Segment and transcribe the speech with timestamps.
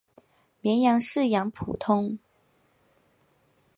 [0.61, 2.17] 绵羊饲养普通。